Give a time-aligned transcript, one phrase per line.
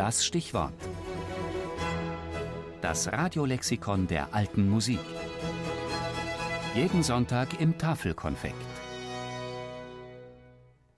[0.00, 0.72] Das Stichwort.
[2.80, 4.98] Das Radiolexikon der alten Musik.
[6.74, 8.56] Jeden Sonntag im Tafelkonfekt.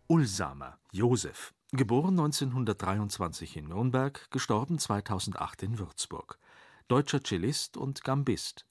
[0.06, 6.38] Ulsamer, Josef, geboren 1923 in Nürnberg, gestorben 2008 in Würzburg.
[6.86, 8.66] Deutscher Cellist und Gambist.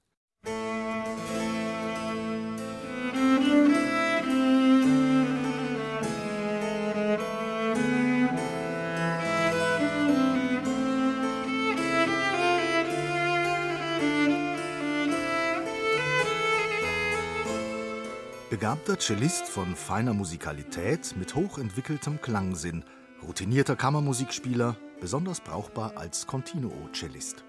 [18.52, 22.84] Begabter Cellist von feiner Musikalität mit hochentwickeltem Klangsinn,
[23.22, 27.44] routinierter Kammermusikspieler, besonders brauchbar als Continuo-Cellist.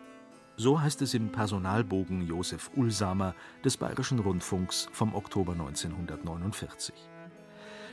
[0.55, 3.35] So heißt es im Personalbogen Josef Ulsamer
[3.65, 6.95] des Bayerischen Rundfunks vom Oktober 1949.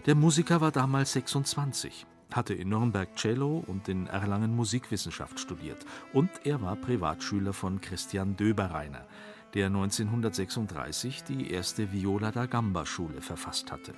[0.07, 6.31] Der Musiker war damals 26, hatte in Nürnberg Cello und in Erlangen Musikwissenschaft studiert und
[6.45, 9.05] er war Privatschüler von Christian Döberreiner,
[9.55, 13.95] der 1936 die erste Viola da Gamba Schule verfasst hatte.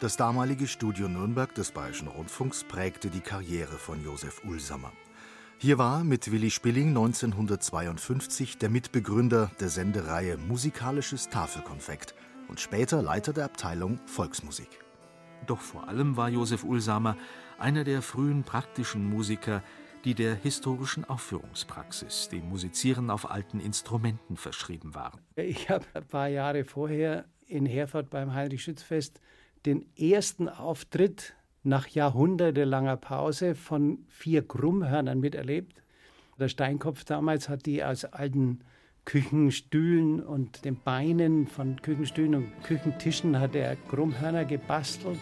[0.00, 4.92] Das damalige Studio Nürnberg des Bayerischen Rundfunks prägte die Karriere von Josef Ulsamer.
[5.58, 12.14] Hier war mit Willi Spilling 1952 der Mitbegründer der Sendereihe Musikalisches Tafelkonfekt
[12.48, 14.68] und später Leiter der Abteilung Volksmusik.
[15.46, 17.16] Doch vor allem war Josef Ulsamer
[17.58, 19.62] einer der frühen praktischen Musiker,
[20.04, 25.20] die der historischen Aufführungspraxis, dem Musizieren auf alten Instrumenten verschrieben waren.
[25.36, 29.20] Ich habe ein paar Jahre vorher in Herford beim Heinrich-Schütz-Fest
[29.66, 35.82] den ersten Auftritt nach jahrhundertelanger Pause von vier Krummhörnern miterlebt.
[36.38, 38.60] Der Steinkopf damals hat die aus alten
[39.04, 45.20] Küchenstühlen und den Beinen von Küchenstühlen und Küchentischen hat er Krummhörner gebastelt.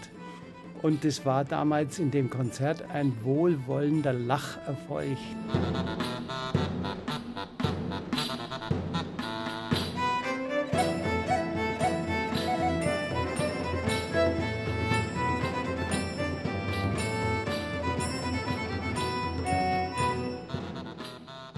[0.82, 5.16] Und es war damals in dem Konzert ein wohlwollender Lacherfolg.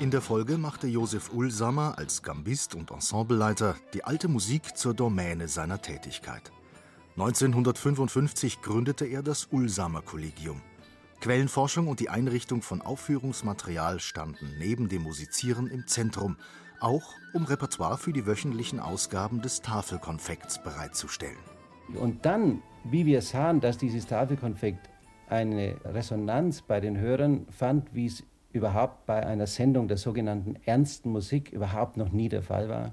[0.00, 5.48] In der Folge machte Josef Ulsamer als Gambist und Ensembleleiter die alte Musik zur Domäne
[5.48, 6.52] seiner Tätigkeit.
[7.16, 10.60] 1955 gründete er das Ulsamer Kollegium.
[11.20, 16.36] Quellenforschung und die Einrichtung von Aufführungsmaterial standen neben dem Musizieren im Zentrum,
[16.80, 21.38] auch um Repertoire für die wöchentlichen Ausgaben des Tafelkonfekts bereitzustellen.
[21.94, 24.90] Und dann, wie wir sahen, dass dieses Tafelkonfekt
[25.28, 31.10] eine Resonanz bei den Hörern fand, wie es überhaupt bei einer Sendung der sogenannten ernsten
[31.10, 32.92] Musik überhaupt noch nie der Fall war,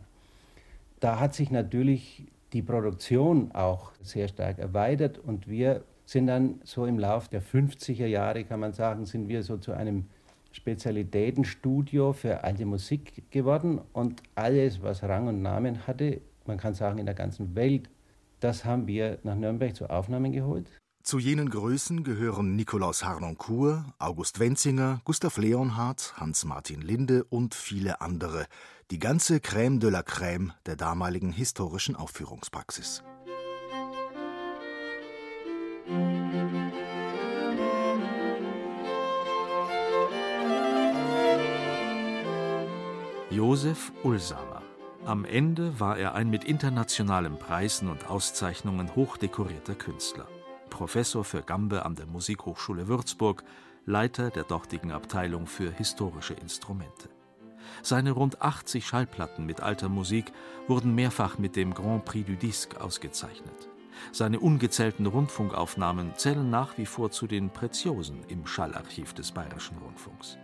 [0.99, 6.85] da hat sich natürlich die Produktion auch sehr stark erweitert und wir sind dann so
[6.85, 10.05] im Lauf der 50er Jahre, kann man sagen, sind wir so zu einem
[10.51, 16.99] Spezialitätenstudio für alte Musik geworden und alles, was Rang und Namen hatte, man kann sagen
[16.99, 17.89] in der ganzen Welt,
[18.41, 20.80] das haben wir nach Nürnberg zu Aufnahmen geholt.
[21.03, 28.45] Zu jenen Größen gehören Nikolaus Harnoncourt, August Wenzinger, Gustav Leonhardt, Hans-Martin Linde und viele andere.
[28.91, 33.03] Die ganze Crème de la Crème der damaligen historischen Aufführungspraxis.
[43.31, 44.61] Josef Ulsamer.
[45.03, 50.27] Am Ende war er ein mit internationalen Preisen und Auszeichnungen hochdekorierter Künstler.
[50.71, 53.43] Professor für Gambe an der Musikhochschule Würzburg,
[53.85, 57.09] Leiter der dortigen Abteilung für historische Instrumente.
[57.83, 60.31] Seine rund 80 Schallplatten mit alter Musik
[60.67, 63.69] wurden mehrfach mit dem Grand Prix du Disque ausgezeichnet.
[64.11, 70.37] Seine ungezählten Rundfunkaufnahmen zählen nach wie vor zu den Preziosen im Schallarchiv des Bayerischen Rundfunks.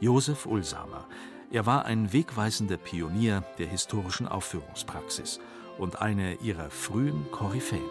[0.00, 1.06] Josef Ulsamer.
[1.50, 5.38] Er war ein wegweisender Pionier der historischen Aufführungspraxis
[5.78, 7.82] und eine ihrer frühen Koryphäen.